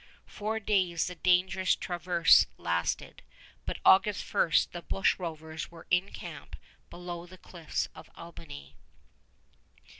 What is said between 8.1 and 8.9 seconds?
Albany.